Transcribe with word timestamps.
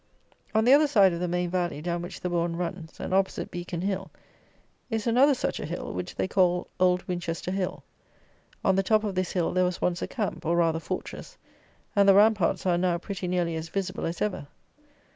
On 0.55 0.65
the 0.65 0.73
other 0.73 0.87
side 0.87 1.13
of 1.13 1.19
the 1.19 1.27
main 1.27 1.51
valley 1.51 1.79
down 1.79 2.01
which 2.01 2.21
the 2.21 2.29
bourn 2.31 2.55
runs, 2.55 2.99
and 2.99 3.13
opposite 3.13 3.51
Beacon 3.51 3.81
Hill, 3.81 4.09
is 4.89 5.05
another 5.05 5.35
such 5.35 5.59
a 5.59 5.65
hill, 5.67 5.93
which 5.93 6.15
they 6.15 6.27
call 6.27 6.67
Old 6.79 7.07
Winchester 7.07 7.51
Hill. 7.51 7.83
On 8.65 8.75
the 8.75 8.81
top 8.81 9.03
of 9.03 9.13
this 9.13 9.33
hill 9.33 9.51
there 9.53 9.63
was 9.63 9.79
once 9.79 10.01
a 10.01 10.07
camp, 10.07 10.43
or, 10.43 10.55
rather 10.57 10.79
fortress; 10.79 11.37
and 11.95 12.09
the 12.09 12.15
ramparts 12.15 12.65
are 12.65 12.79
now 12.79 12.97
pretty 12.97 13.27
nearly 13.27 13.55
as 13.55 13.69
visible 13.69 14.07
as 14.07 14.23
ever. 14.23 14.47